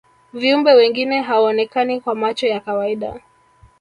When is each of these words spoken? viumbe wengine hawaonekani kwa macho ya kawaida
viumbe 0.33 0.73
wengine 0.73 1.21
hawaonekani 1.21 2.01
kwa 2.01 2.15
macho 2.15 2.47
ya 2.47 2.59
kawaida 2.59 3.19